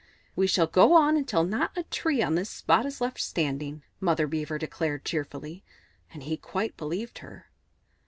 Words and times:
"We 0.35 0.47
shall 0.47 0.65
go 0.65 0.95
on 0.95 1.15
until 1.15 1.43
not 1.43 1.77
a 1.77 1.83
tree 1.83 2.23
on 2.23 2.33
this 2.33 2.49
spot 2.49 2.87
is 2.87 3.01
left 3.01 3.21
standing," 3.21 3.83
Mother 3.99 4.25
Beaver 4.25 4.57
declared, 4.57 5.05
cheerfully; 5.05 5.63
and 6.11 6.23
he 6.23 6.37
quite 6.37 6.75
believed 6.75 7.19
her. 7.19 7.51